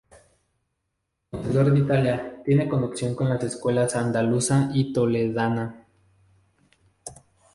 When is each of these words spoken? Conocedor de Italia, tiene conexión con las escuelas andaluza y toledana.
Conocedor 1.29 1.71
de 1.71 1.79
Italia, 1.79 2.41
tiene 2.43 2.67
conexión 2.67 3.13
con 3.13 3.29
las 3.29 3.43
escuelas 3.43 3.95
andaluza 3.95 4.71
y 4.73 4.91
toledana. 4.93 5.85